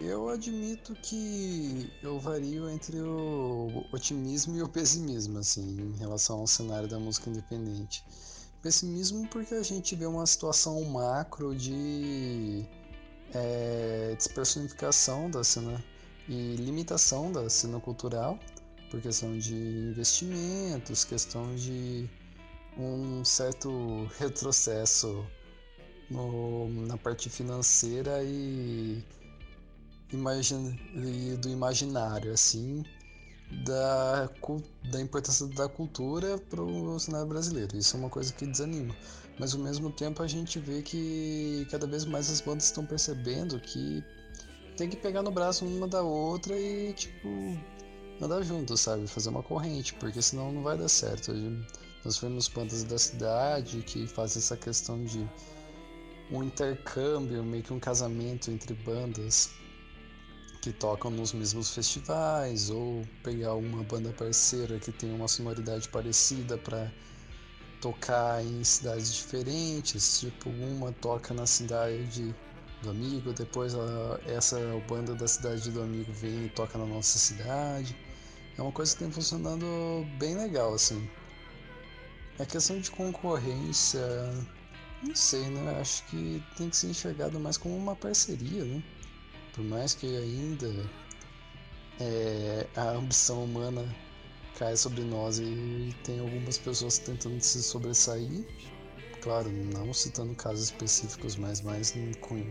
Eu 0.00 0.28
admito 0.28 0.94
que 0.96 1.90
eu 2.02 2.18
vario 2.18 2.68
entre 2.68 3.00
o 3.00 3.86
otimismo 3.92 4.56
e 4.56 4.62
o 4.62 4.68
pessimismo, 4.68 5.38
assim, 5.38 5.80
em 5.80 5.96
relação 5.96 6.40
ao 6.40 6.46
cenário 6.46 6.88
da 6.88 6.98
música 6.98 7.30
independente. 7.30 8.04
Pessimismo 8.60 9.28
porque 9.28 9.54
a 9.54 9.62
gente 9.62 9.94
vê 9.94 10.06
uma 10.06 10.26
situação 10.26 10.82
macro 10.84 11.54
de 11.54 12.66
é, 13.32 14.14
despersonificação 14.16 15.30
da 15.30 15.44
cena 15.44 15.82
e 16.28 16.56
limitação 16.56 17.30
da 17.30 17.48
cena 17.48 17.78
cultural, 17.78 18.38
por 18.90 19.00
questão 19.00 19.36
de 19.38 19.54
investimentos, 19.54 21.04
questão 21.04 21.54
de 21.54 22.08
um 22.78 23.24
certo 23.24 24.06
retrocesso 24.18 25.24
no, 26.10 26.68
na 26.86 26.96
parte 26.96 27.28
financeira 27.28 28.22
e, 28.24 29.04
imagine, 30.12 30.72
do 31.40 31.48
imaginário, 31.48 32.32
assim, 32.32 32.84
da, 33.64 34.28
da 34.90 35.00
importância 35.00 35.46
da 35.48 35.68
cultura 35.68 36.38
para 36.38 36.62
o 36.62 36.98
cenário 36.98 37.28
brasileiro. 37.28 37.76
Isso 37.76 37.96
é 37.96 38.00
uma 38.00 38.10
coisa 38.10 38.32
que 38.32 38.46
desanima. 38.46 38.94
Mas 39.38 39.54
ao 39.54 39.60
mesmo 39.60 39.90
tempo 39.90 40.22
a 40.22 40.26
gente 40.26 40.58
vê 40.58 40.82
que 40.82 41.66
cada 41.70 41.86
vez 41.86 42.04
mais 42.04 42.30
as 42.30 42.40
bandas 42.40 42.64
estão 42.64 42.86
percebendo 42.86 43.58
que 43.60 44.02
tem 44.76 44.88
que 44.88 44.96
pegar 44.96 45.22
no 45.22 45.30
braço 45.30 45.64
uma 45.64 45.88
da 45.88 46.02
outra 46.02 46.58
e 46.58 46.92
tipo 46.92 47.28
andar 48.20 48.42
junto, 48.42 48.76
sabe? 48.76 49.06
Fazer 49.06 49.30
uma 49.30 49.42
corrente, 49.42 49.94
porque 49.94 50.22
senão 50.22 50.52
não 50.52 50.62
vai 50.62 50.78
dar 50.78 50.88
certo. 50.88 51.32
Nós 52.04 52.18
vemos 52.18 52.48
bandas 52.48 52.84
da 52.84 52.98
cidade 52.98 53.82
que 53.82 54.06
fazem 54.06 54.40
essa 54.40 54.56
questão 54.56 55.04
de 55.04 55.28
um 56.30 56.42
intercâmbio, 56.42 57.42
meio 57.42 57.62
que 57.62 57.72
um 57.72 57.80
casamento 57.80 58.50
entre 58.50 58.74
bandas 58.74 59.50
que 60.64 60.72
tocam 60.72 61.10
nos 61.10 61.34
mesmos 61.34 61.74
festivais, 61.74 62.70
ou 62.70 63.06
pegar 63.22 63.52
uma 63.54 63.82
banda 63.82 64.10
parceira 64.14 64.78
que 64.78 64.90
tem 64.90 65.12
uma 65.12 65.28
sonoridade 65.28 65.90
parecida 65.90 66.56
para 66.56 66.90
tocar 67.82 68.42
em 68.42 68.64
cidades 68.64 69.12
diferentes, 69.12 70.20
tipo 70.20 70.48
uma 70.48 70.90
toca 70.90 71.34
na 71.34 71.44
cidade 71.44 72.34
do 72.82 72.88
amigo, 72.88 73.34
depois 73.34 73.74
a, 73.74 74.18
essa 74.24 74.58
banda 74.88 75.14
da 75.14 75.28
cidade 75.28 75.70
do 75.70 75.82
amigo 75.82 76.10
vem 76.14 76.46
e 76.46 76.48
toca 76.48 76.78
na 76.78 76.86
nossa 76.86 77.18
cidade. 77.18 77.94
É 78.56 78.62
uma 78.62 78.72
coisa 78.72 78.94
que 78.94 79.00
tem 79.00 79.10
funcionando 79.10 79.66
bem 80.18 80.34
legal 80.34 80.72
assim. 80.72 81.06
A 82.38 82.46
questão 82.46 82.80
de 82.80 82.90
concorrência, 82.90 84.00
não 85.02 85.14
sei, 85.14 85.46
né? 85.50 85.78
Acho 85.78 86.06
que 86.06 86.42
tem 86.56 86.70
que 86.70 86.76
ser 86.78 86.86
enxergado 86.86 87.38
mais 87.38 87.58
como 87.58 87.76
uma 87.76 87.94
parceria, 87.94 88.64
né? 88.64 88.82
Por 89.54 89.64
mais 89.64 89.94
que 89.94 90.06
ainda 90.06 90.90
é, 92.00 92.66
a 92.76 92.90
ambição 92.90 93.44
humana 93.44 93.86
caia 94.58 94.76
sobre 94.76 95.02
nós 95.02 95.38
e 95.38 95.94
tem 96.04 96.18
algumas 96.18 96.58
pessoas 96.58 96.98
tentando 96.98 97.40
se 97.40 97.62
sobressair, 97.62 98.44
claro, 99.20 99.50
não 99.50 99.92
citando 99.92 100.34
casos 100.34 100.64
específicos, 100.64 101.36
mas 101.36 101.60
mais 101.60 101.94
com 102.20 102.44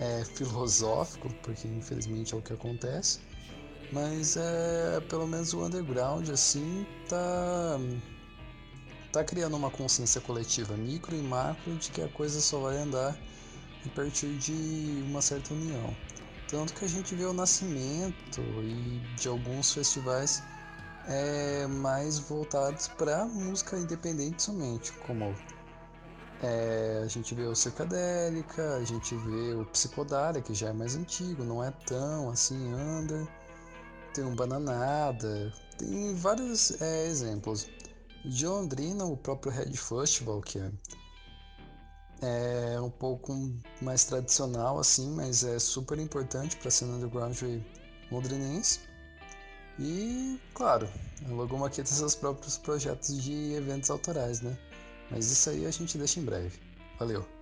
é, 0.00 0.24
filosófico, 0.24 1.32
porque 1.42 1.66
infelizmente 1.68 2.34
é 2.34 2.36
o 2.36 2.42
que 2.42 2.52
acontece. 2.52 3.20
Mas 3.92 4.36
é, 4.36 5.00
pelo 5.08 5.28
menos 5.28 5.54
o 5.54 5.64
underground 5.64 6.28
assim 6.30 6.84
tá 7.08 7.78
tá 9.12 9.24
criando 9.24 9.56
uma 9.56 9.70
consciência 9.70 10.20
coletiva 10.20 10.76
micro 10.76 11.14
e 11.16 11.22
macro 11.22 11.74
de 11.76 11.90
que 11.90 12.02
a 12.02 12.08
coisa 12.08 12.40
só 12.40 12.58
vai 12.58 12.76
andar 12.78 13.16
a 13.86 13.88
partir 13.90 14.36
de 14.38 14.52
uma 15.06 15.22
certa 15.22 15.54
união. 15.54 15.94
Tanto 16.48 16.74
que 16.74 16.84
a 16.84 16.88
gente 16.88 17.14
vê 17.14 17.24
o 17.24 17.32
nascimento 17.32 18.40
e 18.62 19.00
de 19.16 19.28
alguns 19.28 19.72
festivais 19.72 20.42
é, 21.06 21.66
mais 21.66 22.18
voltados 22.18 22.88
para 22.88 23.24
música 23.26 23.76
independente 23.76 24.42
somente, 24.42 24.92
como 25.06 25.34
é, 26.42 27.00
a 27.02 27.08
gente 27.08 27.34
vê 27.34 27.44
o 27.44 27.54
Cercadélica, 27.54 28.76
a 28.76 28.84
gente 28.84 29.14
vê 29.14 29.54
o 29.54 29.64
Psicodália, 29.66 30.42
que 30.42 30.54
já 30.54 30.68
é 30.68 30.72
mais 30.72 30.94
antigo, 30.94 31.42
não 31.44 31.64
é 31.64 31.70
tão 31.86 32.30
assim 32.30 32.74
under. 32.74 33.26
Tem 34.12 34.24
um 34.24 34.34
Bananada, 34.34 35.52
tem 35.78 36.14
vários 36.14 36.80
é, 36.80 37.06
exemplos. 37.06 37.68
De 38.24 38.46
Londrina, 38.46 39.04
o 39.04 39.16
próprio 39.16 39.52
Red 39.52 39.76
Festival, 39.76 40.40
que 40.40 40.58
é, 40.58 40.70
é 42.22 42.80
um 42.80 42.90
pouco 42.90 43.32
mais 43.82 44.04
tradicional 44.04 44.78
assim, 44.78 45.10
mas 45.10 45.44
é 45.44 45.58
super 45.58 45.98
importante 45.98 46.56
para 46.56 46.68
a 46.68 46.70
cena 46.70 46.94
underground 46.94 47.36
londrinense. 48.10 48.80
E, 49.78 50.40
claro, 50.54 50.88
a 51.26 51.32
Logo 51.32 51.58
Maquia 51.58 51.84
tem 51.84 51.92
seus 51.92 52.14
próprios 52.14 52.56
projetos 52.56 53.22
de 53.22 53.52
eventos 53.52 53.90
autorais, 53.90 54.40
né? 54.40 54.56
Mas 55.10 55.30
isso 55.30 55.50
aí 55.50 55.66
a 55.66 55.70
gente 55.70 55.98
deixa 55.98 56.18
em 56.18 56.24
breve. 56.24 56.58
Valeu! 56.98 57.35